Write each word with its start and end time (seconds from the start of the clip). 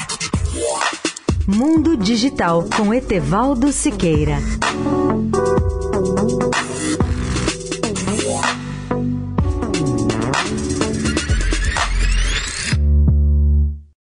Mundo 1.45 1.97
Digital 1.97 2.65
com 2.77 2.95
Etevaldo 2.95 3.73
Siqueira. 3.73 4.39